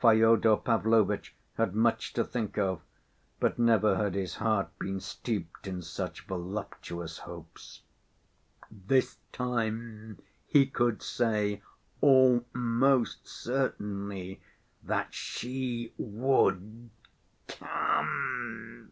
[0.00, 2.80] Fyodor Pavlovitch had much to think of,
[3.38, 7.82] but never had his heart been steeped in such voluptuous hopes.
[8.68, 11.62] This time he could say
[12.00, 14.40] almost certainly
[14.82, 16.90] that she would
[17.46, 18.90] come!